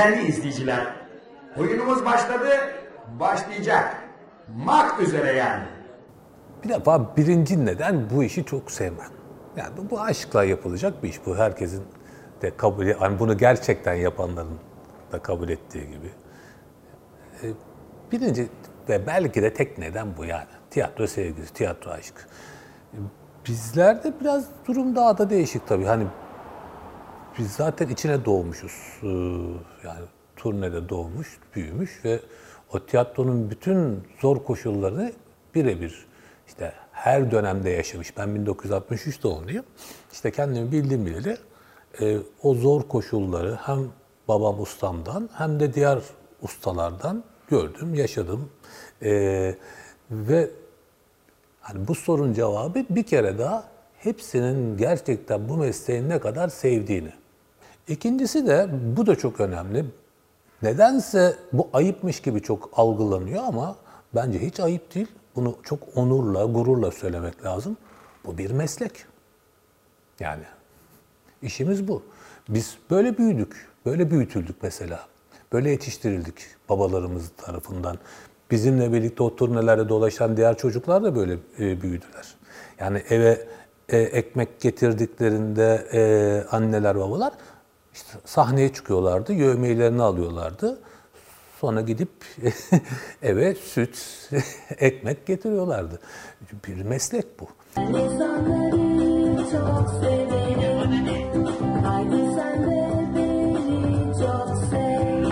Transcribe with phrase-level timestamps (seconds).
[0.00, 0.86] Değerli izleyiciler,
[1.56, 2.48] oyunumuz başladı,
[3.20, 3.96] başlayacak.
[4.64, 5.64] Mak üzere yani.
[6.64, 9.10] Bir defa birinci neden bu işi çok sevmem.
[9.56, 11.26] Yani bu, bu aşkla yapılacak bir iş.
[11.26, 11.82] Bu herkesin
[12.42, 14.58] de kabul, yani bunu gerçekten yapanların
[15.12, 16.10] da kabul ettiği gibi.
[17.42, 17.46] Ee,
[18.12, 18.48] Birinci
[18.88, 20.50] ve belki de tek neden bu yani.
[20.70, 22.22] Tiyatro sevgisi, tiyatro aşkı.
[23.46, 25.84] Bizlerde biraz durum daha da değişik tabii.
[25.84, 26.04] Hani
[27.40, 28.72] biz zaten içine doğmuşuz.
[29.02, 29.06] Ee,
[29.84, 30.04] Yani
[30.36, 32.20] turnede doğmuş, büyümüş ve
[32.72, 35.12] o tiyatronun bütün zor koşullarını
[35.54, 36.06] birebir
[36.48, 38.16] işte her dönemde yaşamış.
[38.18, 39.64] Ben 1963 doğumluyum.
[40.12, 41.36] İşte kendimi bildiğim bileli
[42.00, 43.78] e, o zor koşulları hem
[44.28, 45.98] babam ustamdan hem de diğer
[46.42, 48.50] ustalardan gördüm, yaşadım.
[49.02, 49.54] E,
[50.10, 50.50] ve
[51.60, 53.64] Hani bu sorunun cevabı bir kere daha
[53.98, 57.12] hepsinin gerçekten bu mesleği ne kadar sevdiğini.
[57.88, 59.84] İkincisi de bu da çok önemli.
[60.62, 63.76] Nedense bu ayıpmış gibi çok algılanıyor ama
[64.14, 65.08] bence hiç ayıp değil.
[65.36, 67.76] Bunu çok onurla, gururla söylemek lazım.
[68.24, 68.92] Bu bir meslek.
[70.20, 70.42] Yani
[71.42, 72.02] işimiz bu.
[72.48, 75.06] Biz böyle büyüdük, böyle büyütüldük mesela.
[75.52, 76.36] Böyle yetiştirildik
[76.68, 77.98] babalarımız tarafından.
[78.50, 82.34] Bizimle birlikte o turnelerde dolaşan diğer çocuklar da böyle e, büyüdüler.
[82.80, 83.46] Yani eve
[83.88, 86.02] e, ekmek getirdiklerinde e,
[86.50, 87.32] anneler babalar
[87.94, 90.80] işte sahneye çıkıyorlardı, yövmeyelerini alıyorlardı.
[91.60, 92.10] Sonra gidip
[93.22, 93.98] eve süt,
[94.78, 96.00] ekmek getiriyorlardı.
[96.68, 97.48] Bir meslek bu.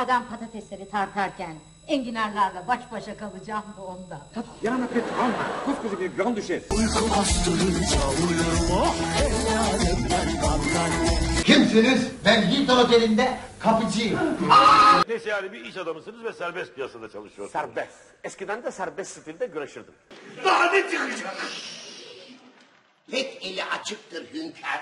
[0.02, 1.54] Adam patatesleri tartarken
[1.88, 4.20] enginarlarla baş başa kalacağım da ondan.
[4.62, 5.32] Yana Petron,
[5.66, 6.62] koskoca bir grand düşes.
[11.44, 12.08] Kimsiniz?
[12.24, 14.18] Ben Hilton Oteli'nde kapıcıyım.
[15.08, 17.50] Neyse yani bir iş adamısınız ve serbest piyasada çalışıyorsunuz.
[17.52, 17.94] Serbest.
[18.24, 19.94] Eskiden de serbest stilde güreşirdim.
[20.44, 21.36] Daha ne çıkacak?
[23.10, 24.80] Tek eli açıktır hünkâr.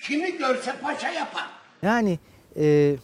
[0.00, 1.46] Kimi görse paşa yapar.
[1.82, 2.18] Yani
[2.56, 2.96] e,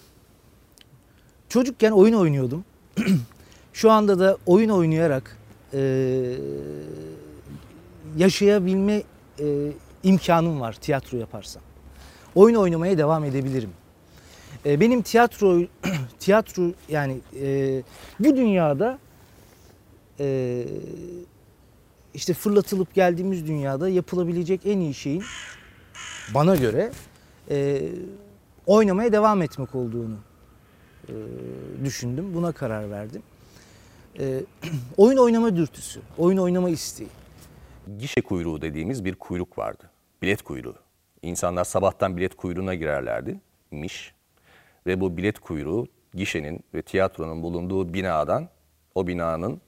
[1.49, 2.65] çocukken oyun oynuyordum.
[3.75, 5.39] Şu anda da oyun oynayarak
[5.73, 5.81] e,
[8.17, 9.03] yaşayabilme
[9.41, 11.63] e, imkanım var tiyatro yaparsam.
[12.35, 13.71] Oyun oynamaya devam edebilirim.
[14.67, 15.61] E, benim tiyatro
[16.21, 17.83] tiyatro yani e,
[18.21, 18.99] bu dünyada
[20.21, 20.65] e,
[22.15, 25.25] işte fırlatılıp geldiğimiz dünyada yapılabilecek en iyi şeyin
[26.35, 26.93] bana göre
[27.51, 27.89] e,
[28.67, 30.17] oynamaya devam etmek olduğunu
[31.09, 31.13] e,
[31.85, 32.35] düşündüm.
[32.35, 33.23] Buna karar verdim.
[34.21, 34.41] E,
[34.97, 37.09] oyun oynama dürtüsü, oyun oynama isteği.
[37.99, 39.91] gişe kuyruğu dediğimiz bir kuyruk vardı.
[40.23, 40.75] Bilet kuyruğu.
[41.23, 43.41] İnsanlar sabahtan bilet kuyruğuna girerlerdi.
[43.71, 44.15] miş.
[44.87, 48.49] Ve bu bilet kuyruğu gişenin ve tiyatronun bulunduğu binadan
[48.95, 49.61] o binanın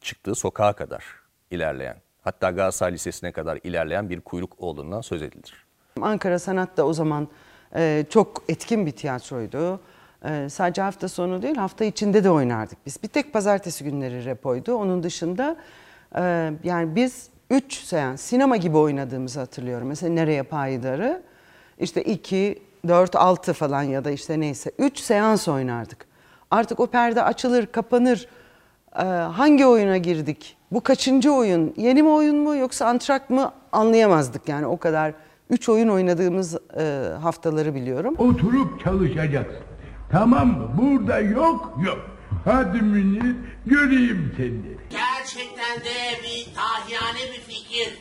[0.00, 1.04] çıktığı sokağa kadar
[1.50, 5.66] ilerleyen, hatta Galatasaray Lisesi'ne kadar ilerleyen bir kuyruk olduğundan söz edilir.
[6.02, 7.28] Ankara Sanat da o zaman
[7.74, 9.80] e, çok etkin bir tiyatroydu.
[10.24, 13.02] E, sadece hafta sonu değil hafta içinde de oynardık biz.
[13.02, 14.74] Bir tek pazartesi günleri repoydu.
[14.74, 15.56] Onun dışında
[16.16, 19.88] e, yani biz üç seans sinema gibi oynadığımızı hatırlıyorum.
[19.88, 21.22] Mesela Nereye Payidarı
[21.78, 26.06] işte iki, dört, altı falan ya da işte neyse üç seans oynardık.
[26.50, 28.28] Artık o perde açılır kapanır.
[28.96, 30.56] E, hangi oyuna girdik?
[30.72, 31.74] Bu kaçıncı oyun?
[31.76, 35.12] Yeni mi oyun mu yoksa antrak mı anlayamazdık yani o kadar.
[35.50, 38.14] Üç oyun oynadığımız e, haftaları biliyorum.
[38.18, 39.67] Oturup çalışacaksın.
[40.10, 40.68] Tamam mı?
[40.78, 41.98] Burada yok yok.
[42.44, 44.78] Hadi Münir göreyim seni.
[44.90, 47.98] Gerçekten de bir tahiyane bir fikir.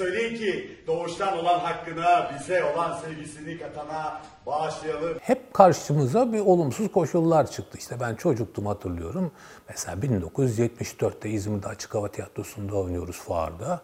[0.00, 5.18] Söyleyin ki doğuştan olan hakkına, bize olan sevgisini katana bağışlayalım.
[5.20, 7.78] hep karşımıza bir olumsuz koşullar çıktı.
[7.78, 9.32] İşte ben çocuktum hatırlıyorum.
[9.68, 13.80] Mesela 1974'te İzmir'de Açık Hava Tiyatrosu'nda oynuyoruz fuarda.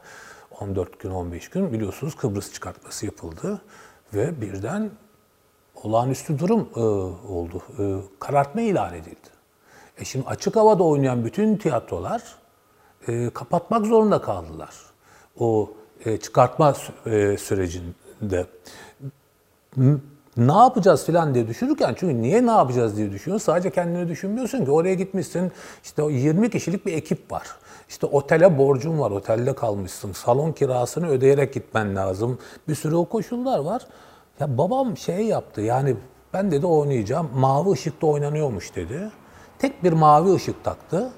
[0.61, 3.63] 14 gün 15 gün biliyorsunuz Kıbrıs çıkartması yapıldı.
[4.15, 4.91] Ve birden
[5.75, 6.81] olağanüstü durum e,
[7.33, 7.63] oldu.
[7.79, 7.83] E,
[8.21, 9.29] karartma ilan edildi.
[9.99, 12.23] E şimdi açık havada oynayan bütün tiyatrolar
[13.09, 14.75] e, kapatmak zorunda kaldılar.
[15.39, 15.71] O
[16.23, 18.47] çıkartma sü- e, sürecinde
[20.37, 23.45] ne yapacağız filan diye düşünürken çünkü niye ne yapacağız diye düşünüyorsun.
[23.47, 25.53] Sadece kendini düşünmüyorsun ki oraya gitmişsin
[25.85, 27.47] işte o 20 kişilik bir ekip var.
[27.89, 30.13] İşte otele borcun var, otelde kalmışsın.
[30.13, 32.39] Salon kirasını ödeyerek gitmen lazım.
[32.69, 33.87] Bir sürü o koşullar var.
[34.41, 35.97] Ya babam şey yaptı yani
[36.33, 37.31] ben dedi oynayacağım.
[37.35, 39.11] Mavi ışıkta oynanıyormuş dedi.
[39.59, 41.11] Tek bir mavi ışık taktı.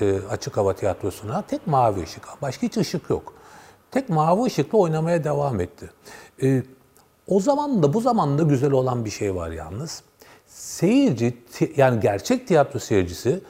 [0.00, 2.28] e, açık hava tiyatrosuna tek mavi ışık.
[2.42, 3.32] Başka hiç ışık yok.
[3.90, 5.90] Tek mavi ışıkla oynamaya devam etti.
[6.42, 6.62] E,
[7.26, 10.02] o zaman da bu zaman da güzel olan bir şey var yalnız.
[10.46, 11.36] Seyirci
[11.76, 13.40] yani gerçek tiyatro seyircisi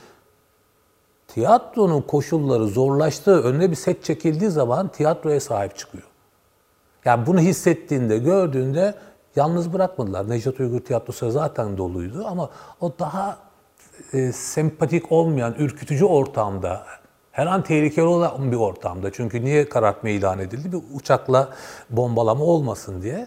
[1.29, 6.05] tiyatronun koşulları zorlaştığı önüne bir set çekildiği zaman tiyatroya sahip çıkıyor.
[7.05, 8.94] Yani bunu hissettiğinde, gördüğünde
[9.37, 10.31] yalnız bırakmadılar.
[10.31, 12.50] Necdet Uygur tiyatrosu zaten doluydu ama
[12.81, 13.38] o daha
[14.12, 16.87] e, sempatik olmayan, ürkütücü ortamda,
[17.38, 19.12] her an tehlikeli olan bir ortamda.
[19.12, 20.73] Çünkü niye karartma ilan edildi?
[20.73, 21.49] Bir uçakla
[21.90, 23.26] bombalama olmasın diye.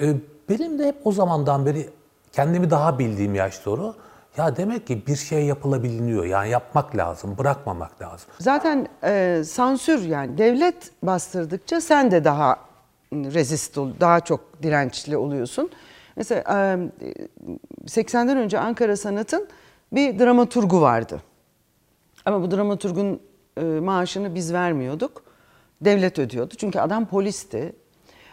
[0.00, 0.14] E,
[0.48, 1.88] benim de hep o zamandan beri
[2.32, 3.94] kendimi daha bildiğim yaş doğru.
[4.36, 6.24] Ya demek ki bir şey yapılabiliyor.
[6.24, 8.28] Yani yapmak lazım, bırakmamak lazım.
[8.38, 12.56] Zaten e, sansür yani devlet bastırdıkça sen de daha
[13.12, 15.70] rezist ol, daha çok dirençli oluyorsun.
[16.16, 16.78] Mesela e,
[17.86, 19.48] 80'den önce Ankara Sanat'ın
[19.92, 21.22] bir dramaturgu vardı.
[22.24, 23.20] Ama bu dramaturgun
[23.60, 25.22] e, maaşını biz vermiyorduk.
[25.80, 26.54] Devlet ödüyordu.
[26.58, 27.72] Çünkü adam polisti.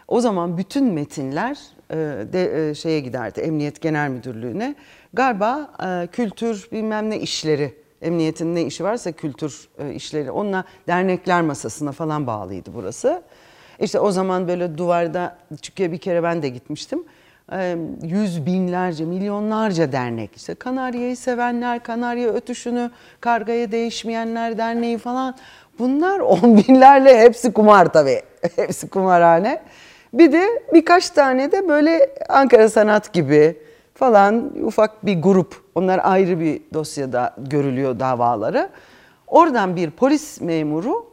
[0.08, 1.58] O zaman bütün metinler
[1.90, 1.96] e,
[2.32, 3.40] de, e, şeye giderdi.
[3.40, 4.74] Emniyet Genel Müdürlüğü'ne.
[5.12, 5.70] Galiba
[6.12, 12.70] kültür bilmem ne işleri Emniyetin ne işi varsa kültür işleri onunla dernekler masasına falan bağlıydı
[12.74, 13.22] burası.
[13.80, 17.04] İşte o zaman böyle duvarda çünkü bir kere ben de gitmiştim.
[18.02, 22.90] Yüz binlerce, milyonlarca dernek işte Kanarya'yı sevenler, Kanarya ötüşünü,
[23.20, 25.34] Kargaya değişmeyenler derneği falan.
[25.78, 28.22] Bunlar on binlerle hepsi kumar tabii.
[28.56, 29.62] hepsi kumarhane.
[30.12, 33.56] Bir de birkaç tane de böyle Ankara Sanat gibi
[33.94, 35.62] falan ufak bir grup.
[35.74, 38.68] Onlar ayrı bir dosyada görülüyor davaları.
[39.26, 41.06] Oradan bir polis memuru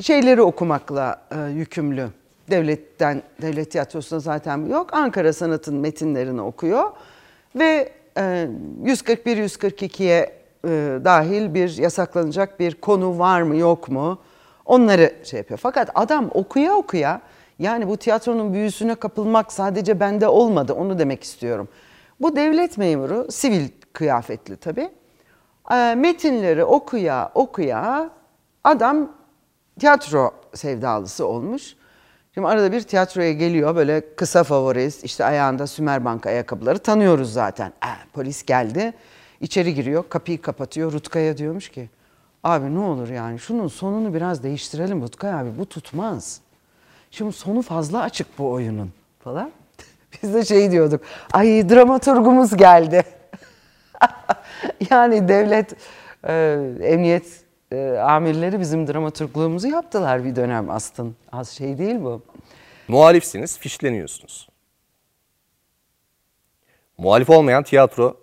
[0.00, 2.08] şeyleri okumakla e, yükümlü.
[2.50, 4.94] Devletten, devlet tiyatrosunda zaten yok.
[4.94, 6.90] Ankara Sanat'ın metinlerini okuyor.
[7.56, 8.48] Ve e,
[8.84, 10.68] 141-142'ye e,
[11.04, 14.18] dahil bir yasaklanacak bir konu var mı yok mu?
[14.64, 15.58] Onları şey yapıyor.
[15.62, 17.20] Fakat adam okuya okuya
[17.58, 21.68] yani bu tiyatronun büyüsüne kapılmak sadece bende olmadı onu demek istiyorum.
[22.20, 24.90] Bu devlet memuru sivil kıyafetli tabii.
[25.70, 28.10] E, metinleri okuya okuya
[28.64, 29.12] adam
[29.80, 31.77] tiyatro sevdalısı olmuş.
[32.38, 37.72] Şimdi arada bir tiyatroya geliyor böyle kısa favorist işte ayağında Sümerbank ayakkabıları tanıyoruz zaten.
[37.80, 38.92] Aa, polis geldi
[39.40, 41.88] içeri giriyor kapıyı kapatıyor Rutkaya diyormuş ki
[42.44, 46.40] abi ne olur yani şunun sonunu biraz değiştirelim Rutkaya abi bu tutmaz.
[47.10, 48.92] Şimdi sonu fazla açık bu oyunun
[49.24, 49.50] falan.
[50.22, 51.00] Biz de şey diyorduk
[51.32, 53.02] ay dramaturgumuz geldi.
[54.90, 55.76] yani devlet
[56.28, 61.12] e, emniyet e, amirleri bizim dramaturgluğumuzu yaptılar bir dönem aslında.
[61.32, 62.22] Az şey değil bu.
[62.88, 64.48] Muhalifsiniz, fişleniyorsunuz.
[66.98, 68.16] Muhalif olmayan tiyatro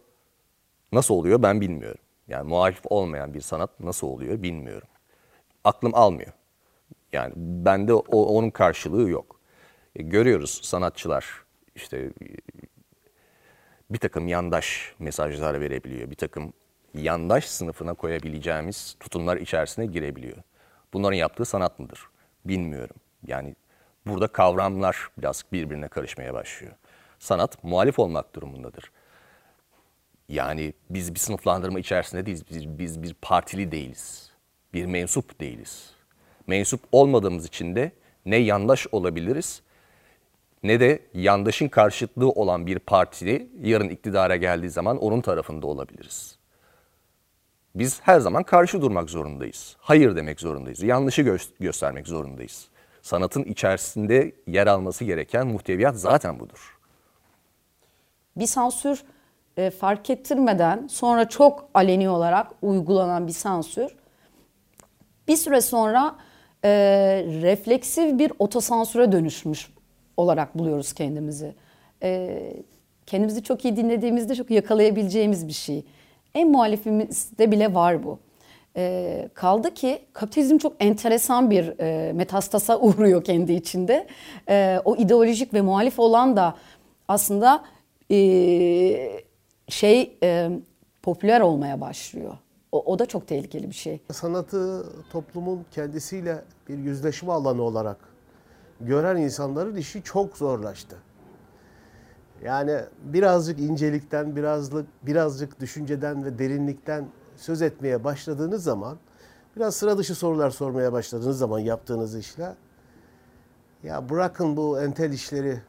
[0.92, 2.02] nasıl oluyor ben bilmiyorum.
[2.28, 4.88] Yani muhalif olmayan bir sanat nasıl oluyor bilmiyorum.
[5.64, 6.32] Aklım almıyor.
[7.14, 9.40] Yani bende o, onun karşılığı yok.
[9.96, 11.26] E, görüyoruz sanatçılar
[11.76, 12.28] işte e,
[13.90, 16.10] bir takım yandaş mesajlar verebiliyor.
[16.10, 16.54] Bir takım
[16.98, 20.38] yandaş sınıfına koyabileceğimiz tutumlar içerisine girebiliyor.
[20.94, 22.00] Bunların yaptığı sanat mıdır?
[22.46, 22.96] Bilmiyorum.
[23.28, 23.56] Yani
[24.08, 26.74] burada kavramlar biraz birbirine karışmaya başlıyor.
[27.20, 28.92] Sanat muhalif olmak durumundadır.
[30.30, 32.44] Yani biz bir sınıflandırma içerisinde değiliz.
[32.52, 34.32] Biz, biz bir partili değiliz.
[34.74, 35.92] Bir mensup değiliz.
[36.48, 37.92] Mensup olmadığımız için de
[38.26, 39.62] ne yandaş olabiliriz
[40.66, 46.38] ne de yandaşın karşıtlığı olan bir partili yarın iktidara geldiği zaman onun tarafında olabiliriz.
[47.76, 49.76] Biz her zaman karşı durmak zorundayız.
[49.80, 50.84] Hayır demek zorundayız.
[50.84, 52.68] Yanlışı gö- göstermek zorundayız.
[53.02, 56.78] Sanatın içerisinde yer alması gereken muhteviyat zaten budur.
[58.38, 59.04] bir sansür
[59.58, 63.96] e, fark ettirmeden sonra çok aleni olarak uygulanan bir sansür
[65.28, 66.16] bir süre sonra
[66.64, 66.70] e,
[67.42, 69.74] refleksif bir otosansüre dönüşmüş
[70.18, 71.56] olarak buluyoruz kendimizi.
[72.04, 72.40] E,
[73.06, 75.86] kendimizi çok iyi dinlediğimizde çok yakalayabileceğimiz bir şey.
[76.36, 78.20] En muhalifimizde bile var bu.
[78.78, 84.08] E, kaldı ki kapitalizm çok enteresan bir e, metastasa uğruyor kendi içinde.
[84.50, 86.56] E, o ideolojik ve muhalif olan da
[87.08, 87.64] aslında
[88.12, 88.18] e,
[89.68, 90.50] şey e,
[91.04, 92.38] popüler olmaya başlıyor.
[92.72, 94.00] O, o da çok tehlikeli bir şey.
[94.12, 97.98] Sanatı toplumun kendisiyle bir yüzleşme alanı olarak
[98.82, 100.98] gören insanların işi çok zorlaştı.
[102.44, 108.98] Yani birazcık incelikten, birazcık birazcık düşünceden ve derinlikten söz etmeye başladığınız zaman,
[109.56, 112.56] biraz sıra dışı sorular sormaya başladığınız zaman yaptığınız işle
[113.84, 115.62] ya bırakın bu entel işleri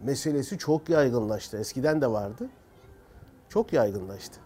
[0.00, 1.58] meselesi çok yaygınlaştı.
[1.58, 2.48] Eskiden de vardı.
[3.48, 4.40] Çok yaygınlaştı.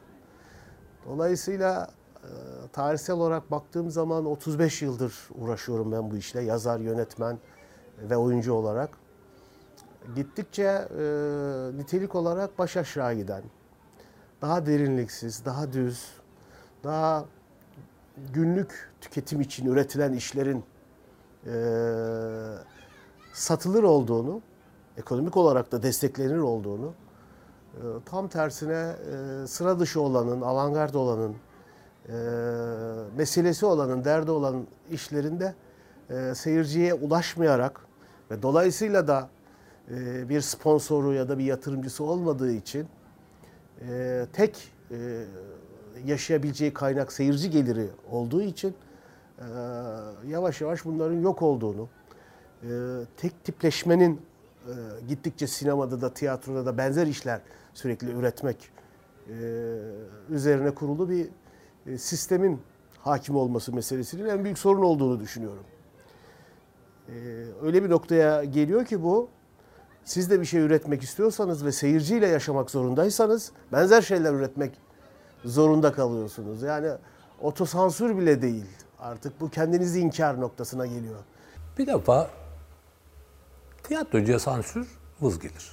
[1.07, 1.91] Dolayısıyla
[2.23, 2.29] e,
[2.73, 6.43] tarihsel olarak baktığım zaman 35 yıldır uğraşıyorum ben bu işle.
[6.43, 7.39] Yazar, yönetmen
[7.99, 9.02] ve oyuncu olarak.
[10.17, 11.05] Gittikçe e,
[11.77, 13.43] nitelik olarak baş aşağı giden,
[14.43, 16.07] daha derinliksiz, daha düz,
[16.85, 17.25] daha
[18.33, 20.65] günlük tüketim için üretilen işlerin
[21.47, 21.55] e,
[23.33, 24.41] satılır olduğunu,
[24.97, 26.93] ekonomik olarak da desteklenir olduğunu,
[27.75, 28.93] e, tam tersine
[29.43, 31.37] e, sıra dışı olanın, avantgard olanın,
[32.09, 32.13] e,
[33.17, 35.55] meselesi olanın, derdi olan işlerinde
[36.11, 37.81] e, seyirciye ulaşmayarak
[38.31, 39.29] ve dolayısıyla da
[40.29, 42.87] bir sponsoru ya da bir yatırımcısı olmadığı için
[43.89, 45.25] e, tek e,
[46.07, 48.75] yaşayabileceği kaynak seyirci geliri olduğu için
[49.39, 49.45] e,
[50.27, 51.89] yavaş yavaş bunların yok olduğunu,
[52.63, 52.69] e,
[53.17, 54.21] tek tipleşmenin
[54.67, 54.73] e,
[55.09, 57.41] gittikçe sinemada da tiyatroda da benzer işler
[57.75, 58.71] sürekli üretmek
[59.29, 59.33] e,
[60.29, 61.29] üzerine kurulu bir
[61.87, 62.61] e, sistemin
[62.99, 65.65] hakim olması meselesinin en büyük sorun olduğunu düşünüyorum.
[67.09, 67.13] E,
[67.63, 69.29] öyle bir noktaya geliyor ki bu
[70.05, 74.73] siz de bir şey üretmek istiyorsanız ve seyirciyle yaşamak zorundaysanız benzer şeyler üretmek
[75.45, 76.63] zorunda kalıyorsunuz.
[76.63, 76.89] Yani
[77.41, 78.67] otosansür bile değil.
[78.99, 81.19] Artık bu kendinizi inkar noktasına geliyor.
[81.79, 82.31] Bir defa
[83.83, 84.89] tiyatrocuya sansür
[85.21, 85.73] vız gelir.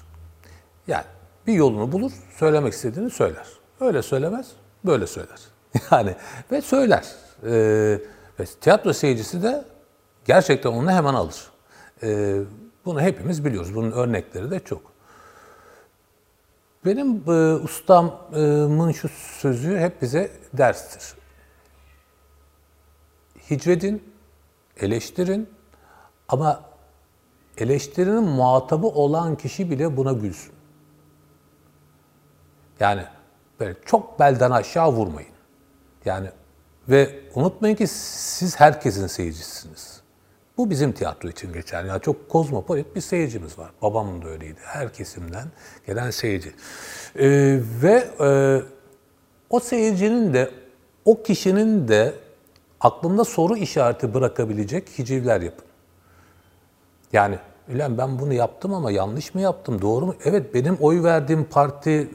[0.88, 1.06] Yani
[1.48, 3.48] bir yolunu bulur, söylemek istediğini söyler.
[3.80, 4.48] Öyle söylemez,
[4.86, 5.40] böyle söyler.
[5.92, 6.16] Yani
[6.52, 7.16] ve söyler.
[7.44, 8.00] Ee,
[8.40, 9.66] ve tiyatro seyircisi de
[10.26, 11.52] gerçekten onu hemen alır.
[12.04, 12.42] Ee,
[12.90, 13.76] bunu hepimiz biliyoruz.
[13.76, 14.82] Bunun örnekleri de çok.
[16.86, 21.16] Benim e, ustamın şu sözü hep bize derstir.
[23.50, 24.14] Hicvedin,
[24.78, 25.50] eleştirin
[26.30, 26.64] ama
[27.58, 30.54] eleştirinin muhatabı olan kişi bile buna gülsün.
[32.80, 33.06] Yani
[33.60, 35.34] böyle çok belden aşağı vurmayın.
[36.06, 36.30] Yani
[36.90, 39.99] ve unutmayın ki siz herkesin seyircisiniz.
[40.60, 41.88] Bu bizim tiyatro için geçerli.
[41.88, 43.72] Yani çok kozmopolit bir seyircimiz var.
[43.82, 44.60] Babamın da öyleydi.
[44.64, 45.48] Her kesimden
[45.88, 46.50] gelen seyirci.
[46.50, 48.62] Ee, ve e,
[49.50, 50.52] o seyircinin de
[51.06, 52.14] o kişinin de
[52.80, 55.66] aklında soru işareti bırakabilecek hicivler yapın.
[57.14, 57.40] Yani
[57.76, 60.16] Ulan ben bunu yaptım ama yanlış mı yaptım, doğru mu?
[60.26, 62.10] Evet benim oy verdiğim parti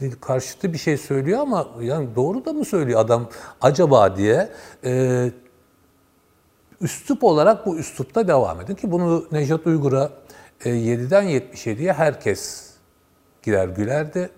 [0.00, 3.28] e, karşıtı bir şey söylüyor ama yani doğru da mı söylüyor adam
[3.60, 4.48] acaba diye
[4.84, 5.30] e,
[6.80, 10.12] üslup olarak bu üslupta devam edin ki bunu Nejat Uygur'a
[10.64, 12.70] e, 7'den 77'ye herkes
[13.42, 14.30] girer gülerdi.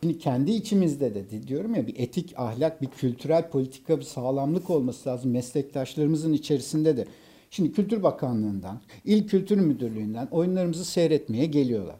[0.00, 5.08] Şimdi kendi içimizde de diyorum ya bir etik, ahlak, bir kültürel politika, bir sağlamlık olması
[5.08, 7.06] lazım meslektaşlarımızın içerisinde de.
[7.50, 11.96] Şimdi Kültür Bakanlığı'ndan, İl Kültür Müdürlüğü'nden oyunlarımızı seyretmeye geliyorlar.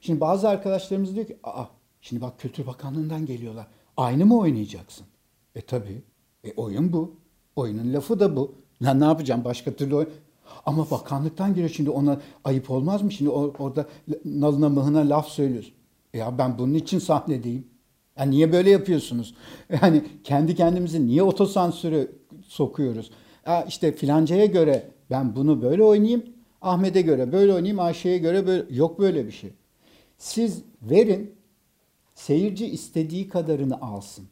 [0.00, 1.64] Şimdi bazı arkadaşlarımız diyor ki, aa
[2.00, 3.66] şimdi bak Kültür Bakanlığı'ndan geliyorlar.
[3.96, 5.06] Aynı mı oynayacaksın?
[5.54, 6.02] E tabii.
[6.44, 7.16] E oyun bu.
[7.56, 8.54] Oyunun lafı da bu.
[8.82, 10.08] Lan ne yapacağım başka türlü.
[10.66, 13.12] Ama bakanlıktan geliyor şimdi ona ayıp olmaz mı?
[13.12, 13.86] Şimdi orada
[14.24, 15.74] nalına mıhına laf söylüyorsun.
[16.14, 17.66] Ya ben bunun için sahnedeyim.
[18.18, 19.34] Ya niye böyle yapıyorsunuz?
[19.82, 22.06] Yani kendi kendimizi niye otosansüre
[22.46, 23.10] sokuyoruz?
[23.46, 26.24] Ya işte filancaya göre ben bunu böyle oynayayım,
[26.62, 28.74] Ahmet'e göre böyle oynayayım, Ayşe'ye göre böyle.
[28.74, 29.52] Yok böyle bir şey.
[30.18, 31.34] Siz verin,
[32.14, 34.28] seyirci istediği kadarını alsın.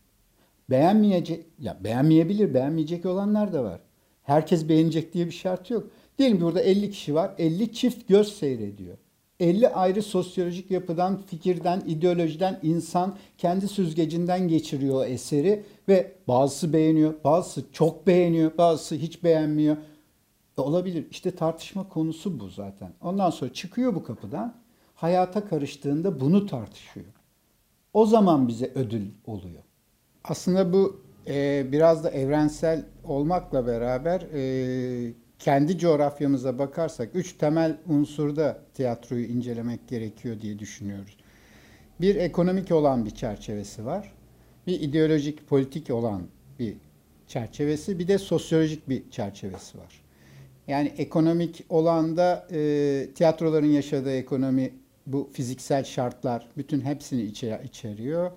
[0.70, 3.80] Beğenmeyecek, ya beğenmeyebilir, beğenmeyecek olanlar da var.
[4.28, 5.86] Herkes beğenecek diye bir şart yok.
[6.18, 8.96] Diyelim burada 50 kişi var, 50 çift göz seyrediyor.
[9.40, 17.64] 50 ayrı sosyolojik yapıdan, fikirden, ideolojiden insan kendi süzgecinden geçiriyor eseri ve bazısı beğeniyor, bazısı
[17.72, 19.76] çok beğeniyor, bazısı hiç beğenmiyor.
[20.58, 21.06] E olabilir.
[21.10, 22.92] İşte tartışma konusu bu zaten.
[23.02, 24.54] Ondan sonra çıkıyor bu kapıdan.
[24.94, 27.06] Hayata karıştığında bunu tartışıyor.
[27.92, 29.62] O zaman bize ödül oluyor.
[30.24, 38.58] Aslında bu e, biraz da evrensel olmakla beraber e, kendi coğrafyamıza bakarsak üç temel unsurda
[38.74, 41.16] tiyatroyu incelemek gerekiyor diye düşünüyoruz.
[42.00, 44.12] Bir ekonomik olan bir çerçevesi var.
[44.66, 46.22] Bir ideolojik, politik olan
[46.58, 46.76] bir
[47.26, 50.02] çerçevesi, bir de sosyolojik bir çerçevesi var.
[50.68, 54.72] Yani ekonomik olanda e, tiyatroların yaşadığı ekonomi,
[55.06, 58.30] bu fiziksel şartlar, bütün hepsini içe, içeriyor.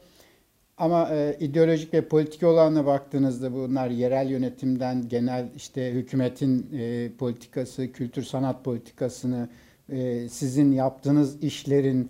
[0.81, 7.91] Ama e, ideolojik ve politik olanına baktığınızda bunlar yerel yönetimden genel işte hükümetin e, politikası,
[7.91, 9.49] kültür sanat politikasını,
[9.89, 12.09] e, sizin yaptığınız işlerin,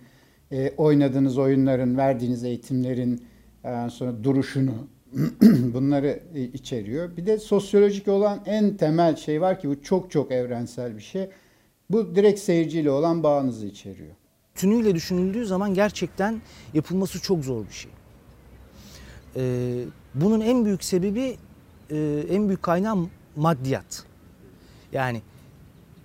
[0.51, 3.21] e, oynadığınız oyunların, verdiğiniz eğitimlerin
[3.63, 4.87] e, sonra duruşunu
[5.73, 7.17] bunları e, içeriyor.
[7.17, 11.29] Bir de sosyolojik olan en temel şey var ki bu çok çok evrensel bir şey.
[11.89, 14.15] Bu direkt seyirciyle olan bağınızı içeriyor.
[14.55, 16.41] Tünüyle düşünüldüğü zaman gerçekten
[16.73, 17.91] yapılması çok zor bir şey.
[19.35, 19.85] Ee,
[20.15, 21.37] Bunun en büyük sebebi,
[21.89, 22.97] e, en büyük kaynağı
[23.35, 24.03] maddiyat.
[24.93, 25.21] Yani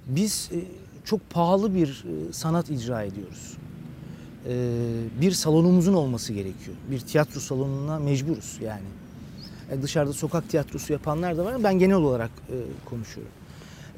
[0.06, 0.58] biz e,
[1.04, 3.56] çok pahalı bir e, sanat icra ediyoruz.
[4.48, 4.54] E,
[5.20, 6.76] bir salonumuzun olması gerekiyor.
[6.90, 8.86] Bir tiyatro salonuna mecburuz yani.
[9.70, 11.64] E, dışarıda sokak tiyatrosu yapanlar da var.
[11.64, 13.32] Ben genel olarak e, konuşuyorum.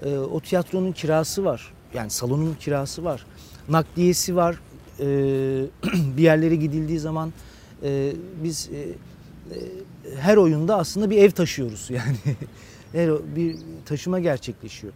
[0.04, 1.73] E, o tiyatronun kirası var.
[1.94, 3.26] Yani salonun kirası var.
[3.68, 4.61] Nakliyesi var.
[5.00, 5.06] E,
[6.16, 7.32] bir yerlere gidildiği zaman
[7.82, 8.12] e,
[8.44, 8.94] biz e, e,
[10.20, 12.16] her oyunda aslında bir ev taşıyoruz yani.
[12.92, 14.92] her bir taşıma gerçekleşiyor.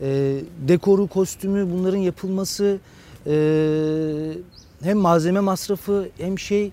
[0.00, 2.78] E, dekoru, kostümü bunların yapılması
[3.26, 4.32] e,
[4.82, 6.70] hem malzeme masrafı hem şey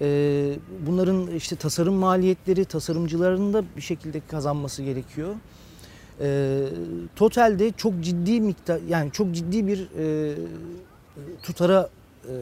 [0.00, 0.56] e,
[0.86, 5.34] bunların işte tasarım maliyetleri tasarımcıların da bir şekilde kazanması gerekiyor.
[6.20, 6.58] E,
[7.16, 10.34] totalde çok ciddi miktar yani çok ciddi bir e,
[11.42, 11.88] tutara
[12.24, 12.32] e,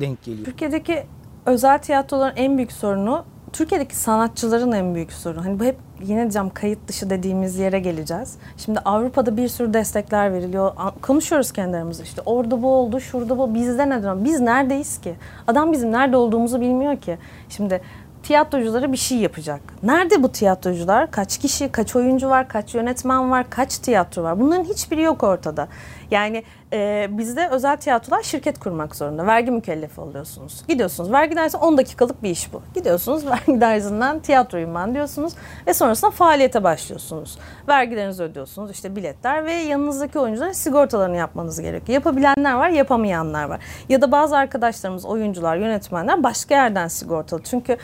[0.00, 0.44] denk geliyor.
[0.44, 1.02] Türkiye'deki
[1.46, 3.24] özel tiyatroların en büyük sorunu
[3.56, 5.44] Türkiye'deki sanatçıların en büyük sorunu.
[5.44, 8.34] Hani bu hep yine diyeceğim kayıt dışı dediğimiz yere geleceğiz.
[8.56, 10.72] Şimdi Avrupa'da bir sürü destekler veriliyor.
[11.02, 13.54] Konuşuyoruz kendi işte orada bu oldu, şurada bu.
[13.54, 14.24] Bizde neden?
[14.24, 15.14] Biz neredeyiz ki?
[15.46, 17.18] Adam bizim nerede olduğumuzu bilmiyor ki.
[17.48, 17.80] Şimdi
[18.22, 19.60] tiyatroculara bir şey yapacak.
[19.82, 21.10] Nerede bu tiyatrocular?
[21.10, 24.40] Kaç kişi, kaç oyuncu var, kaç yönetmen var, kaç tiyatro var?
[24.40, 25.68] Bunların hiçbiri yok ortada.
[26.10, 26.42] Yani
[26.76, 29.26] e, bizde özel tiyatrolar şirket kurmak zorunda.
[29.26, 30.62] Vergi mükellefi oluyorsunuz.
[30.68, 32.62] Gidiyorsunuz vergi dairesi 10 dakikalık bir iş bu.
[32.74, 35.32] Gidiyorsunuz vergi dairesinden tiyatroyum ben diyorsunuz
[35.66, 37.38] ve sonrasında faaliyete başlıyorsunuz.
[37.68, 41.94] Vergilerinizi ödüyorsunuz işte biletler ve yanınızdaki oyuncuların sigortalarını yapmanız gerekiyor.
[41.94, 43.60] Yapabilenler var yapamayanlar var.
[43.88, 47.40] Ya da bazı arkadaşlarımız oyuncular yönetmenler başka yerden sigortalı.
[47.42, 47.76] Çünkü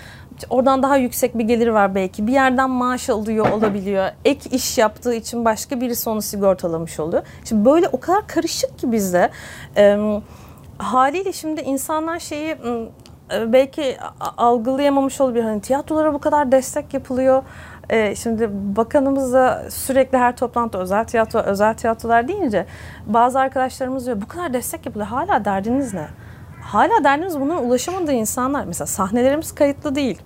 [0.50, 2.26] oradan daha yüksek bir geliri var belki.
[2.26, 4.08] Bir yerden maaş alıyor olabiliyor.
[4.24, 7.22] Ek iş yaptığı için başka birisi onu sigortalamış oluyor.
[7.44, 9.30] Şimdi böyle o kadar karışık ki bizde.
[9.76, 10.20] Ee,
[10.78, 12.56] haliyle şimdi insanlar şeyi
[13.32, 13.96] e, belki
[14.36, 15.44] algılayamamış olabilir.
[15.44, 17.42] Hani tiyatrolara bu kadar destek yapılıyor.
[17.90, 22.66] Ee, şimdi bakanımız da sürekli her toplantıda özel tiyatro, özel tiyatrolar deyince
[23.06, 25.08] bazı arkadaşlarımız diyor bu kadar destek yapılıyor.
[25.08, 26.06] Hala derdiniz ne?
[26.62, 28.64] Hala derdiniz bunun ulaşamadığı insanlar.
[28.64, 30.22] Mesela sahnelerimiz kayıtlı değil.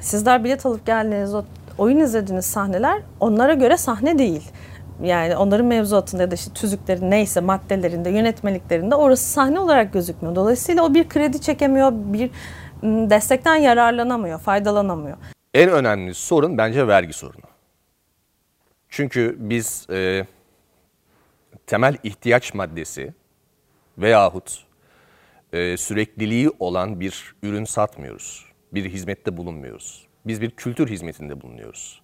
[0.00, 1.42] Sizler bilet alıp geldiğiniz o
[1.78, 4.50] oyun izlediğiniz sahneler onlara göre sahne değil.
[5.02, 10.36] Yani onların mevzuatında ya da işte tüzükleri neyse maddelerinde, yönetmeliklerinde orası sahne olarak gözükmüyor.
[10.36, 12.30] Dolayısıyla o bir kredi çekemiyor, bir
[12.82, 15.16] destekten yararlanamıyor, faydalanamıyor.
[15.54, 17.44] En önemli sorun bence vergi sorunu.
[18.88, 20.26] Çünkü biz e,
[21.66, 23.14] temel ihtiyaç maddesi
[23.98, 24.64] veyahut
[25.52, 28.44] e, sürekliliği olan bir ürün satmıyoruz.
[28.72, 30.06] Bir hizmette bulunmuyoruz.
[30.26, 32.02] Biz bir kültür hizmetinde bulunuyoruz.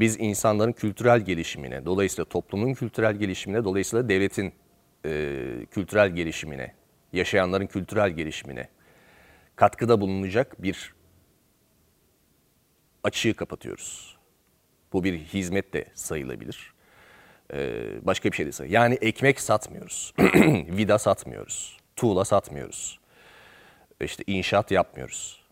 [0.00, 4.52] Biz insanların kültürel gelişimine, dolayısıyla toplumun kültürel gelişimine, dolayısıyla devletin
[5.06, 6.74] e, kültürel gelişimine,
[7.12, 8.68] yaşayanların kültürel gelişimine
[9.56, 10.94] katkıda bulunacak bir
[13.04, 14.16] açığı kapatıyoruz.
[14.92, 16.74] Bu bir hizmet de sayılabilir.
[17.52, 18.74] Ee, başka bir şey de sayılır.
[18.74, 20.14] Yani ekmek satmıyoruz.
[20.76, 21.78] Vida satmıyoruz.
[21.96, 23.00] Tuğla satmıyoruz.
[24.00, 25.44] İşte inşaat yapmıyoruz.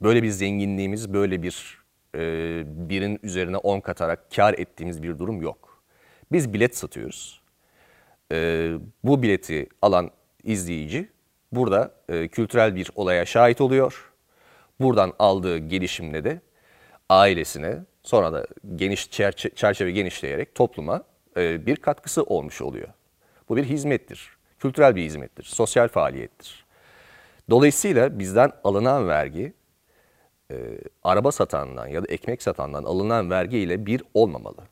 [0.00, 1.78] Böyle bir zenginliğimiz, böyle bir
[2.64, 5.82] birin üzerine 10 katarak kar ettiğimiz bir durum yok.
[6.32, 7.40] Biz bilet satıyoruz.
[8.32, 8.72] Ee,
[9.04, 10.10] bu bileti alan
[10.44, 11.08] izleyici
[11.52, 14.12] burada e, kültürel bir olaya şahit oluyor.
[14.80, 16.40] Buradan aldığı gelişimle de
[17.08, 21.04] ailesine sonra da geniş çerçe- çerçeve genişleyerek topluma
[21.36, 22.88] e, bir katkısı olmuş oluyor.
[23.48, 24.38] Bu bir hizmettir.
[24.58, 25.44] Kültürel bir hizmettir.
[25.44, 26.64] Sosyal faaliyettir.
[27.50, 29.52] Dolayısıyla bizden alınan vergi
[30.50, 34.68] e, araba satandan ya da ekmek satandan alınan vergi ile bir olmamalı.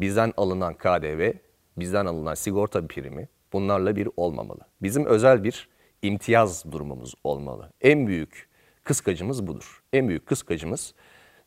[0.00, 1.32] Bizden alınan KDV,
[1.76, 4.60] bizden alınan sigorta primi bunlarla bir olmamalı.
[4.82, 5.68] Bizim özel bir
[6.02, 7.72] imtiyaz durumumuz olmalı.
[7.80, 8.48] En büyük
[8.84, 9.82] kıskacımız budur.
[9.92, 10.94] En büyük kıskacımız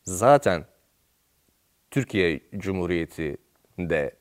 [0.03, 0.65] zaten
[1.91, 4.15] Türkiye Cumhuriyeti'nde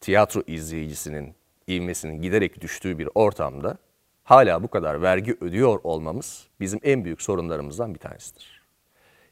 [0.00, 1.34] tiyatro izleyicisinin
[1.68, 3.78] ivmesinin giderek düştüğü bir ortamda
[4.26, 8.62] hala bu kadar vergi ödüyor olmamız bizim en büyük sorunlarımızdan bir tanesidir.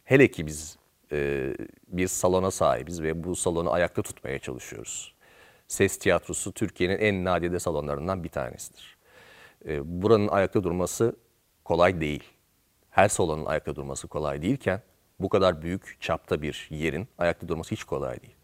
[0.04, 0.78] Hele ki biz
[1.12, 1.50] e,
[1.88, 5.14] bir salona sahibiz ve bu salonu ayakta tutmaya çalışıyoruz.
[5.68, 8.96] Ses tiyatrosu Türkiye'nin en nadide salonlarından bir tanesidir.
[9.66, 11.16] E, buranın ayakta durması
[11.64, 12.24] kolay değil.
[12.90, 14.82] Her salonun ayakta durması kolay değilken
[15.20, 18.34] bu kadar büyük çapta bir yerin ayakta durması hiç kolay değil.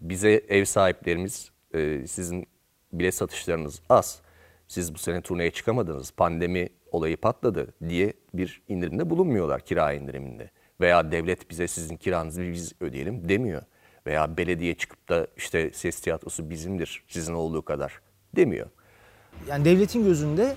[0.00, 2.48] Bize ev sahiplerimiz e, sizin
[2.92, 4.22] bilet satışlarınız az,
[4.70, 10.50] siz bu sene turneye çıkamadınız, pandemi olayı patladı diye bir indirimde bulunmuyorlar kira indiriminde.
[10.80, 13.62] Veya devlet bize sizin kiranızı biz ödeyelim demiyor.
[14.06, 18.00] Veya belediye çıkıp da işte ses tiyatrosu bizimdir sizin olduğu kadar
[18.36, 18.66] demiyor.
[19.48, 20.56] Yani devletin gözünde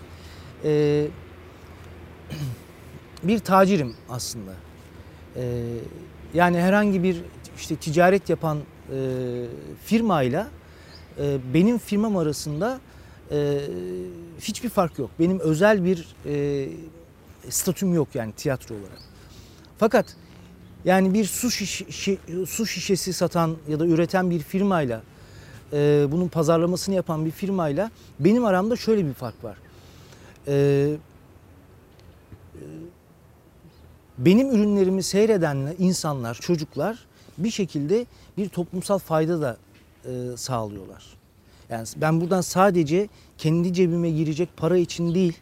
[0.63, 1.05] e,
[3.23, 4.51] bir tacirim aslında.
[5.35, 5.63] E,
[6.33, 7.23] yani herhangi bir
[7.57, 8.97] işte ticaret yapan e,
[9.85, 10.47] firmayla
[11.19, 12.79] e, benim firmam arasında
[13.31, 13.59] e,
[14.39, 15.09] hiçbir fark yok.
[15.19, 16.69] Benim özel bir e,
[17.49, 19.01] statüm yok yani tiyatro olarak.
[19.77, 20.15] Fakat
[20.85, 25.01] yani bir su, şiş, şi- su şişesi satan ya da üreten bir firmayla
[25.73, 29.57] e, bunun pazarlamasını yapan bir firmayla benim aramda şöyle bir fark var.
[30.47, 30.95] E,
[34.17, 37.05] benim ürünlerimi seyreden insanlar, çocuklar
[37.37, 38.05] bir şekilde
[38.37, 39.57] bir toplumsal fayda da
[40.05, 41.03] e, sağlıyorlar.
[41.73, 43.07] Yani ben buradan sadece
[43.37, 45.37] kendi cebime girecek para için değil,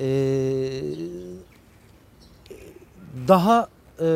[0.00, 0.06] e,
[3.28, 3.68] daha
[4.00, 4.06] e,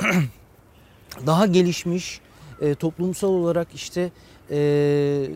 [1.26, 2.20] daha gelişmiş
[2.60, 4.10] e, toplumsal olarak işte
[4.50, 5.28] e,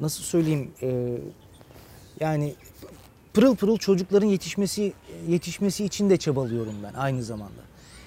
[0.00, 1.18] nasıl söyleyeyim e,
[2.20, 2.54] yani
[3.34, 4.92] pırıl pırıl çocukların yetişmesi
[5.28, 7.62] yetişmesi için de çabalıyorum ben aynı zamanda.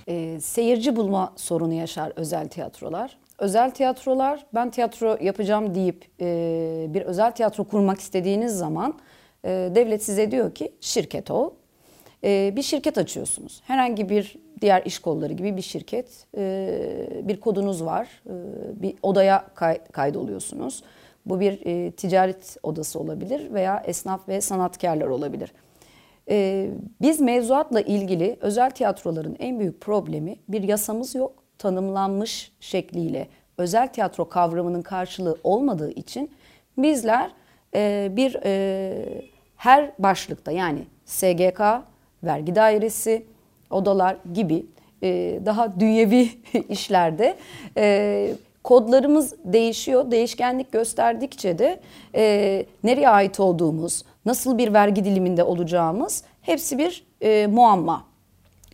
[0.07, 3.17] e, seyirci bulma sorunu yaşar özel tiyatrolar.
[3.39, 8.99] Özel tiyatrolar ben tiyatro yapacağım deyip e, bir özel tiyatro kurmak istediğiniz zaman
[9.45, 11.49] e, devlet size diyor ki şirket ol.
[12.23, 13.61] E, bir şirket açıyorsunuz.
[13.67, 16.25] Herhangi bir diğer iş kolları gibi bir şirket.
[16.37, 18.07] E, bir kodunuz var.
[18.25, 18.33] E,
[18.81, 20.83] bir odaya kay- kaydoluyorsunuz.
[21.25, 25.51] Bu bir e, ticaret odası olabilir veya esnaf ve sanatkarlar olabilir.
[26.31, 26.69] Ee,
[27.01, 31.38] biz mevzuatla ilgili özel tiyatroların en büyük problemi bir yasamız yok.
[31.59, 36.31] Tanımlanmış şekliyle özel tiyatro kavramının karşılığı olmadığı için
[36.77, 37.31] bizler
[37.75, 39.23] e, bir e,
[39.57, 41.61] her başlıkta yani SGK,
[42.23, 43.25] vergi dairesi,
[43.69, 44.65] odalar gibi
[45.03, 46.29] e, daha dünyevi
[46.69, 47.35] işlerde
[47.77, 50.11] e, kodlarımız değişiyor.
[50.11, 51.79] Değişkenlik gösterdikçe de
[52.15, 58.05] e, nereye ait olduğumuz, nasıl bir vergi diliminde olacağımız hepsi bir e, muamma.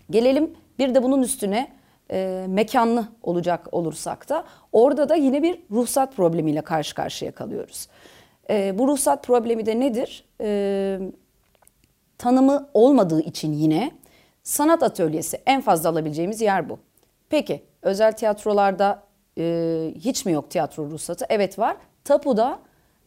[0.10, 1.67] Gelelim bir de bunun üstüne
[2.12, 7.88] e, mekanlı olacak olursak da orada da yine bir ruhsat problemiyle karşı karşıya kalıyoruz.
[8.50, 10.26] E, bu ruhsat problemi de nedir?
[10.41, 11.00] E,
[12.18, 13.91] tanımı olmadığı için yine
[14.44, 16.80] sanat atölyesi en fazla alabileceğimiz yer bu.
[17.30, 19.04] Peki özel tiyatrolarda
[19.38, 21.26] e, hiç mi yok tiyatro ruhsatı?
[21.30, 21.78] Evet var.
[22.04, 22.60] Tapuda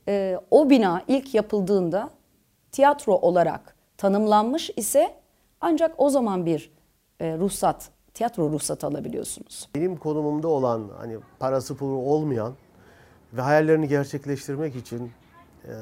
[0.09, 2.11] e, o bina ilk yapıldığında
[2.73, 5.15] tiyatro olarak tanımlanmış ise
[5.61, 6.71] ancak o zaman bir
[7.21, 9.69] e, ruhsat, tiyatro ruhsatı alabiliyorsunuz.
[9.75, 12.53] Benim konumumda olan hani parası pulu olmayan
[13.33, 15.11] ve hayallerini gerçekleştirmek için
[15.65, 15.73] eee,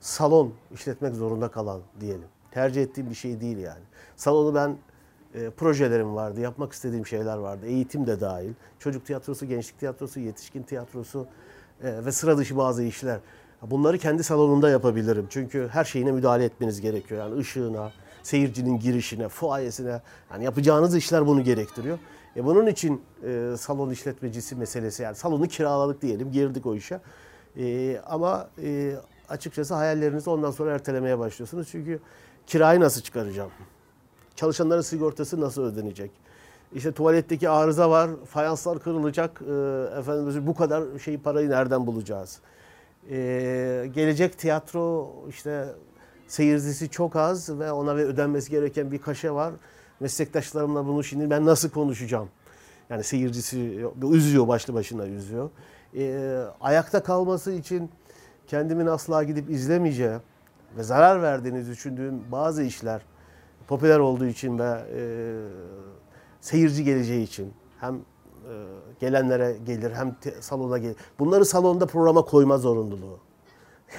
[0.00, 2.28] salon işletmek zorunda kalan diyelim.
[2.50, 3.82] Tercih ettiğim bir şey değil yani.
[4.16, 4.76] Salonu ben
[5.34, 7.66] e, projelerim vardı, yapmak istediğim şeyler vardı.
[7.66, 8.52] Eğitim de dahil.
[8.78, 11.26] Çocuk tiyatrosu, gençlik tiyatrosu, yetişkin tiyatrosu
[11.82, 13.18] e, ve sıra dışı bazı işler.
[13.62, 15.26] Bunları kendi salonumda yapabilirim.
[15.30, 17.20] Çünkü her şeyine müdahale etmeniz gerekiyor.
[17.20, 20.00] Yani ışığına, seyircinin girişine, fuayesine.
[20.32, 21.98] Yani yapacağınız işler bunu gerektiriyor.
[22.36, 27.00] E bunun için e, salon işletmecisi meselesi yani salonu kiraladık diyelim girdik o işe.
[27.56, 28.94] E, ama e,
[29.28, 31.68] açıkçası hayallerinizi ondan sonra ertelemeye başlıyorsunuz.
[31.70, 32.00] Çünkü
[32.46, 33.50] kirayı nasıl çıkaracağım?
[34.36, 36.10] Çalışanların sigortası nasıl ödenecek?
[36.74, 39.42] İşte tuvaletteki arıza var, fayanslar kırılacak.
[39.42, 42.40] E, efendim bu kadar şey parayı nereden bulacağız?
[43.10, 43.16] E,
[43.94, 45.66] gelecek tiyatro işte
[46.30, 49.52] seyircisi çok az ve ona ve ödenmesi gereken bir kaşe var.
[50.00, 52.28] Meslektaşlarımla bunu şimdi ben nasıl konuşacağım?
[52.90, 55.50] Yani seyircisi üzüyor başlı başına üzüyor.
[55.96, 57.90] E, ayakta kalması için
[58.46, 60.16] kendimin asla gidip izlemeyeceği
[60.76, 63.02] ve zarar verdiğini düşündüğüm bazı işler
[63.68, 65.02] popüler olduğu için ve e,
[66.40, 68.00] seyirci geleceği için hem e,
[69.00, 70.96] gelenlere gelir hem te- salona gelir.
[71.18, 73.29] Bunları salonda programa koyma zorunluluğu.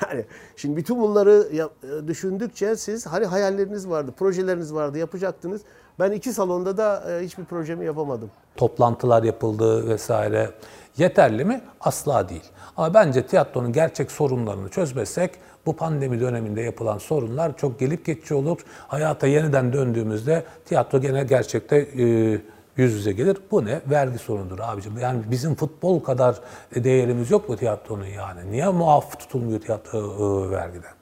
[0.01, 0.25] Yani
[0.55, 5.61] şimdi bütün bunları e, düşündükçe siz hani hayalleriniz vardı, projeleriniz vardı, yapacaktınız.
[5.99, 8.31] Ben iki salonda da e, hiçbir projemi yapamadım.
[8.57, 10.49] toplantılar yapıldı vesaire.
[10.97, 11.61] Yeterli mi?
[11.81, 12.43] Asla değil.
[12.77, 15.31] Ama bence tiyatronun gerçek sorunlarını çözmezsek
[15.65, 18.59] bu pandemi döneminde yapılan sorunlar çok gelip geçici olur.
[18.87, 22.37] Hayata yeniden döndüğümüzde tiyatro gene gerçekte e,
[22.77, 23.37] yüz yüze gelir.
[23.51, 23.81] Bu ne?
[23.89, 24.97] Vergi sorunudur abicim.
[24.97, 26.39] Yani bizim futbol kadar
[26.75, 28.51] değerimiz yok mu tiyatronun yani?
[28.51, 30.93] Niye muaf tutulmuyor tiyatro e, vergiden?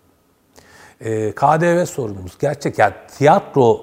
[1.02, 3.82] E, KDV sorunumuz gerçek yani tiyatro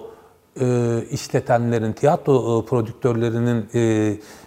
[0.60, 3.80] e, işletenlerin, tiyatro e, prodüktörlerinin, e,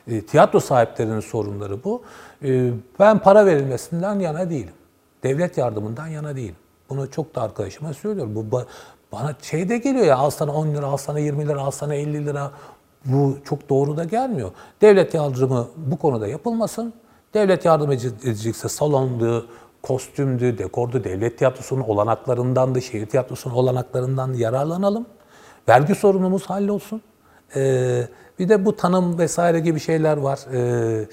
[0.07, 2.01] e, tiyatro sahiplerinin sorunları bu.
[2.43, 4.73] E, ben para verilmesinden yana değilim.
[5.23, 6.55] Devlet yardımından yana değilim.
[6.89, 8.35] Bunu çok da arkadaşıma söylüyorum.
[8.35, 8.65] Bu ba-
[9.11, 11.95] bana şey de geliyor ya al sana 10 lira, al sana 20 lira, al sana
[11.95, 12.51] 50 lira.
[13.05, 14.51] Bu çok doğru da gelmiyor.
[14.81, 16.93] Devlet yardımı bu konuda yapılmasın.
[17.33, 19.47] Devlet yardım edecekse salondu,
[19.81, 25.05] kostümdü, dekordu, devlet tiyatrosunun olanaklarından da, şehir tiyatrosunun olanaklarından yararlanalım.
[25.69, 27.01] vergi sorunumuz hallolsun.
[27.55, 28.07] Ee,
[28.39, 30.39] bir de bu tanım vesaire gibi şeyler var.
[30.53, 31.07] Ee,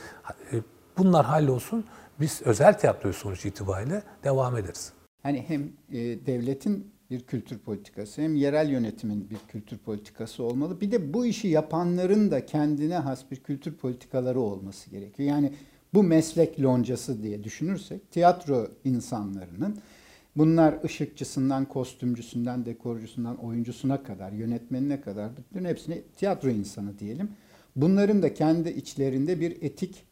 [0.98, 1.84] bunlar hallolsun.
[2.20, 4.92] Biz özel tiyatroyu sonuç itibariyle devam ederiz.
[5.22, 10.80] Hani hem e, devletin bir kültür politikası hem yerel yönetimin bir kültür politikası olmalı.
[10.80, 15.28] Bir de bu işi yapanların da kendine has bir kültür politikaları olması gerekiyor.
[15.28, 15.52] Yani
[15.94, 19.78] bu meslek loncası diye düşünürsek tiyatro insanlarının
[20.36, 27.28] bunlar ışıkçısından, kostümcüsünden, dekorcusundan, oyuncusuna kadar, yönetmenine kadar bütün hepsini tiyatro insanı diyelim.
[27.76, 30.04] Bunların da kendi içlerinde bir etik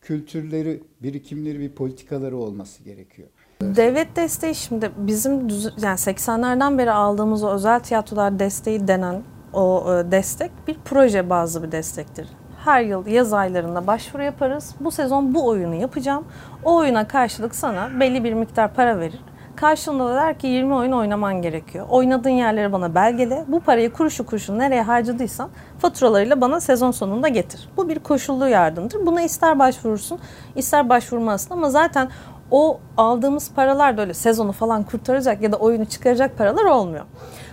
[0.00, 3.28] kültürleri, birikimleri, bir politikaları olması gerekiyor.
[3.62, 5.32] Devlet desteği şimdi bizim
[5.82, 11.62] yani 80'lerden beri aldığımız o özel tiyatrolar desteği denen o e, destek bir proje bazlı
[11.62, 12.28] bir destektir.
[12.64, 14.74] Her yıl yaz aylarında başvuru yaparız.
[14.80, 16.24] Bu sezon bu oyunu yapacağım.
[16.64, 19.20] O oyuna karşılık sana belli bir miktar para verir.
[19.56, 21.86] Karşılığında da der ki 20 oyun oynaman gerekiyor.
[21.90, 23.44] Oynadığın yerleri bana belgele.
[23.48, 27.68] Bu parayı kuruşu kuruşun nereye harcadıysan faturalarıyla bana sezon sonunda getir.
[27.76, 29.06] Bu bir koşullu yardımdır.
[29.06, 30.18] Buna ister başvurursun,
[30.56, 32.08] ister başvurmazsın ama zaten
[32.50, 37.04] o aldığımız paralar da öyle sezonu falan kurtaracak ya da oyunu çıkaracak paralar olmuyor.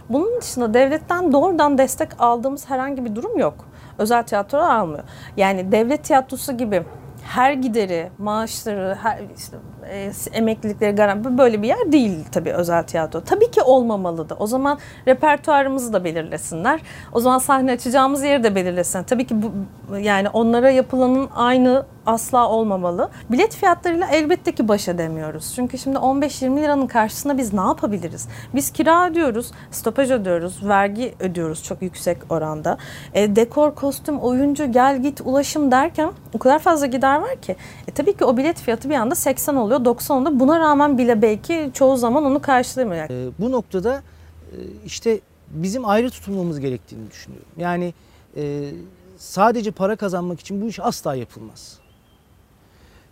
[0.10, 3.54] Bunun dışında devletten doğrudan destek aldığımız herhangi bir durum yok.
[3.98, 5.04] Özel tiyatro almıyor.
[5.38, 6.84] Yani devlet tiyatrosu gibi
[7.26, 9.58] her gideri, maaşları, her işte
[9.90, 13.22] e, emeklilikleri garanti böyle bir yer değil tabii özel tiyatro.
[13.22, 14.36] Tabii ki olmamalı da.
[14.36, 16.82] O zaman repertuarımızı da belirlesinler.
[17.14, 19.08] O zaman sahne açacağımız yeri de belirlesinler.
[19.08, 19.52] Tabii ki bu
[19.98, 23.10] yani onlara yapılanın aynı asla olmamalı.
[23.30, 25.54] Bilet fiyatlarıyla elbette ki baş edemiyoruz.
[25.56, 28.28] Çünkü şimdi 15-20 liranın karşısında biz ne yapabiliriz?
[28.56, 32.78] Biz kira ödüyoruz, stopaj ödüyoruz, vergi ödüyoruz çok yüksek oranda.
[33.14, 37.56] E, dekor, kostüm, oyuncu, gel git, ulaşım derken o kadar fazla gider var ki.
[37.88, 40.40] E, tabii ki o bilet fiyatı bir anda 80 oluyor, 90 oluyor.
[40.40, 43.10] Buna rağmen bile belki çoğu zaman onu karşılamıyor.
[43.10, 44.04] Ee, bu noktada
[44.52, 47.48] e, işte bizim ayrı tutulmamız gerektiğini düşünüyorum.
[47.58, 47.94] Yani
[48.38, 48.72] e,
[49.18, 51.80] sadece para kazanmak için bu iş asla yapılmaz.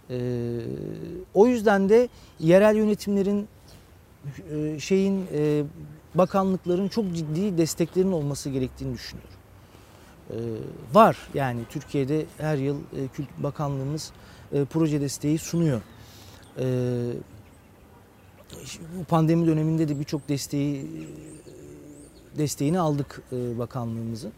[0.09, 0.17] E,
[1.33, 2.07] o yüzden de
[2.39, 3.47] yerel yönetimlerin
[4.51, 5.63] e, şeyin e,
[6.15, 9.33] bakanlıkların çok ciddi desteklerin olması gerektiğini düşünüyorum.
[10.29, 10.35] E,
[10.93, 14.11] var yani Türkiye'de her yıl e, Kültür Bakanlığımız
[14.51, 15.81] e, proje desteği sunuyor.
[18.99, 20.87] Bu pandemi döneminde de birçok desteği
[22.37, 24.31] desteğini aldık bakanlığımızın.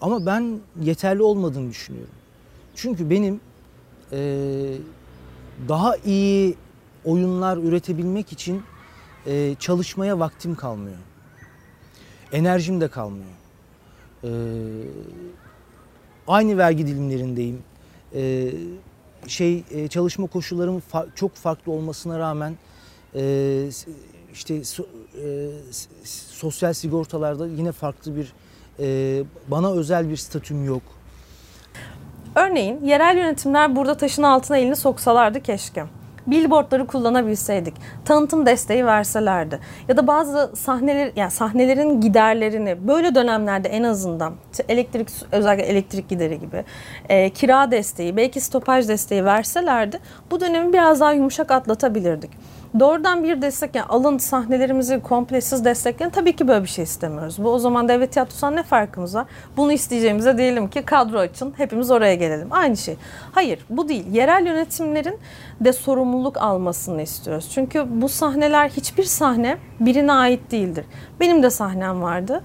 [0.00, 2.14] Ama ben yeterli olmadığını düşünüyorum.
[2.74, 3.40] Çünkü benim
[5.68, 6.56] daha iyi
[7.04, 8.62] oyunlar üretebilmek için
[9.58, 10.98] çalışmaya vaktim kalmıyor.
[12.32, 13.38] Enerjim de kalmıyor.
[14.24, 14.28] E,
[16.28, 17.62] aynı vergi dilimlerindeyim.
[18.14, 18.50] E,
[19.26, 22.56] şey e, çalışma koşullarım fa- çok farklı olmasına rağmen
[23.14, 23.20] e,
[24.32, 24.86] işte so-
[25.24, 25.50] e,
[26.04, 28.32] sosyal sigortalarda yine farklı bir
[28.80, 30.82] e, bana özel bir statüm yok.
[32.34, 35.84] Örneğin yerel yönetimler burada taşın altına elini soksalardı keşke.
[36.30, 43.82] Billboardları kullanabilseydik, tanıtım desteği verselerdi ya da bazı sahneler yani sahnelerin giderlerini böyle dönemlerde en
[43.82, 44.34] azından
[44.68, 46.64] elektrik özellikle elektrik gideri gibi
[47.08, 52.30] e, kira desteği belki stopaj desteği verselerdi bu dönemi biraz daha yumuşak atlatabilirdik.
[52.80, 57.36] Doğrudan bir destek yani alın sahnelerimizi komple siz destekleyin tabii ki böyle bir şey istemiyoruz.
[57.38, 59.26] Bu o zaman devlet tiyatrosundan ne farkımız var?
[59.56, 62.48] Bunu isteyeceğimize diyelim ki kadro açın hepimiz oraya gelelim.
[62.50, 62.96] Aynı şey.
[63.32, 64.06] Hayır bu değil.
[64.12, 65.18] Yerel yönetimlerin
[65.60, 67.50] de sorumluluk almasını istiyoruz.
[67.54, 70.84] Çünkü bu sahneler hiçbir sahne birine ait değildir.
[71.20, 72.42] Benim de sahnem vardı.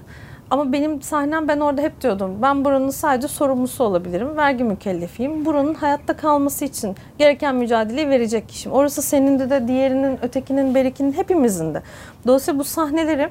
[0.54, 2.42] Ama benim sahnem ben orada hep diyordum.
[2.42, 4.36] Ben buranın sadece sorumlusu olabilirim.
[4.36, 5.44] Vergi mükellefiyim.
[5.44, 8.76] Buranın hayatta kalması için gereken mücadeleyi verecek kişiyim.
[8.76, 11.82] Orası senin de de diğerinin, ötekinin, berikinin hepimizin de.
[12.26, 13.30] Dolayısıyla bu sahneleri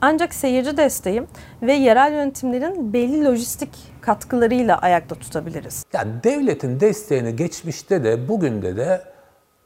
[0.00, 1.22] ancak seyirci desteği
[1.62, 5.84] ve yerel yönetimlerin belli lojistik katkılarıyla ayakta tutabiliriz.
[5.92, 9.02] Yani devletin desteğini geçmişte de bugün de de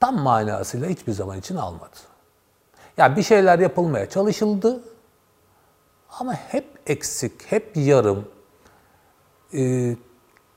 [0.01, 1.97] tam manasıyla hiçbir zaman için almadı.
[2.97, 4.81] Yani bir şeyler yapılmaya çalışıldı
[6.21, 8.29] ama hep eksik, hep yarım,
[9.55, 9.97] Ee,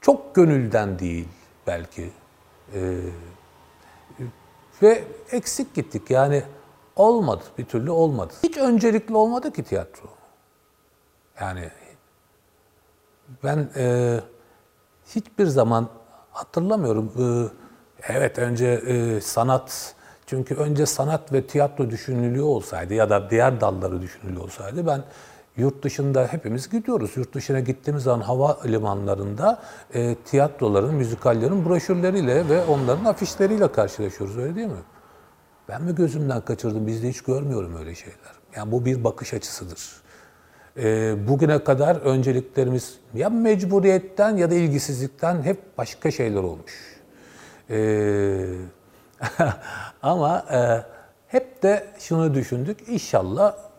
[0.02, 1.28] çok gönülden değil
[1.68, 2.10] belki.
[2.74, 2.98] Ee,
[4.82, 6.44] ve eksik gittik yani
[6.96, 8.34] olmadı, bir türlü olmadı.
[8.44, 10.08] Hiç öncelikli olmadı ki tiyatro.
[11.40, 11.70] Yani
[13.44, 14.20] ben e,
[15.16, 15.90] hiçbir zaman
[16.32, 17.12] hatırlamıyorum.
[17.20, 17.50] e,
[18.14, 24.02] evet önce e, sanat, çünkü önce sanat ve tiyatro düşünülüyor olsaydı ya da diğer dalları
[24.02, 25.04] düşünülüyor olsaydı ben
[25.58, 27.18] yurt dışında hepimiz gidiyoruz.
[27.18, 29.62] Yurt dışına gittiğimiz zaman hava limanlarında
[29.94, 34.84] e, tiyatroların, müzikallerin broşürleriyle ve onların afişleriyle karşılaşıyoruz öyle değil mi?
[35.70, 36.88] Ben mi gözümden kaçırdım?
[36.88, 38.32] Bizde hiç görmüyorum öyle şeyler.
[38.56, 40.02] Yani bu bir bakış açısıdır.
[40.78, 47.02] e, bugüne kadar önceliklerimiz ya mecburiyetten ya da ilgisizlikten hep başka şeyler olmuş.
[47.70, 48.46] E,
[50.02, 50.60] ama e,
[51.28, 53.71] hep de şunu düşündük, inşallah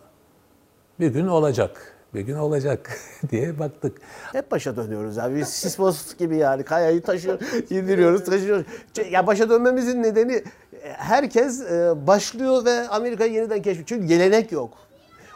[1.00, 2.98] bir gün olacak, bir gün olacak
[3.30, 3.98] diye baktık.
[4.32, 5.36] Hep başa dönüyoruz abi.
[5.36, 8.66] Biz Sismos gibi yani kayayı taşıyor, indiriyoruz, taşıyoruz.
[9.10, 10.44] Ya başa dönmemizin nedeni e,
[10.92, 13.86] herkes e, başlıyor ve Amerika'yı yeniden keşfediyor.
[13.86, 14.74] Çünkü gelenek yok.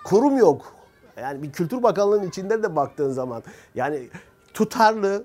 [0.05, 0.73] Kurum yok.
[1.16, 3.42] Yani bir Kültür Bakanlığı'nın içinde de baktığın zaman
[3.75, 4.09] yani
[4.55, 5.25] tutarlı,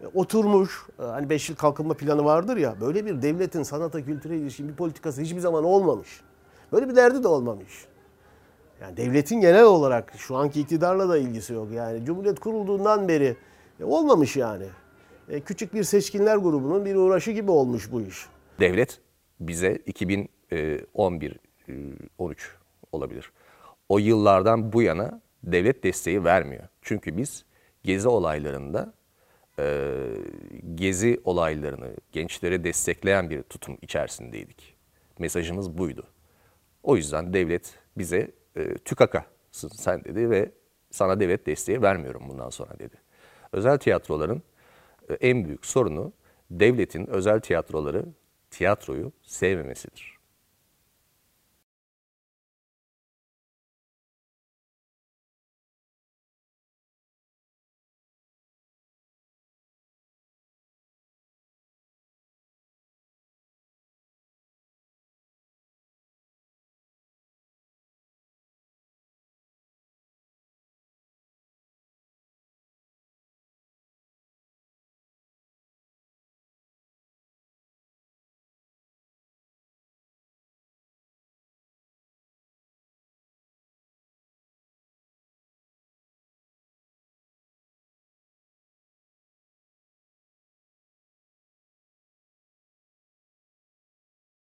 [0.00, 4.68] e, oturmuş, hani beş yıl kalkınma planı vardır ya, böyle bir devletin sanata, kültüre ilişkin
[4.68, 6.20] bir politikası hiçbir zaman olmamış.
[6.72, 7.86] Böyle bir derdi de olmamış.
[8.80, 11.68] Yani devletin genel olarak şu anki iktidarla da ilgisi yok.
[11.72, 13.36] Yani Cumhuriyet kurulduğundan beri
[13.80, 14.66] e, olmamış yani.
[15.28, 18.26] E, küçük bir seçkinler grubunun bir uğraşı gibi olmuş bu iş.
[18.60, 19.00] Devlet
[19.40, 21.32] bize 2011
[21.68, 21.72] e,
[22.18, 22.56] 13
[22.92, 23.32] olabilir.
[23.88, 26.64] O yıllardan bu yana devlet desteği vermiyor.
[26.82, 27.44] Çünkü biz
[27.84, 28.92] gezi olaylarında
[29.58, 29.94] e,
[30.74, 34.74] gezi olaylarını gençlere destekleyen bir tutum içerisindeydik.
[35.18, 36.06] Mesajımız buydu.
[36.82, 40.50] O yüzden devlet bize e, tükakasın sen dedi ve
[40.90, 42.96] sana devlet desteği vermiyorum bundan sonra dedi.
[43.52, 44.42] Özel tiyatroların
[45.10, 46.12] e, en büyük sorunu
[46.50, 48.04] devletin özel tiyatroları
[48.50, 50.19] tiyatroyu sevmemesidir.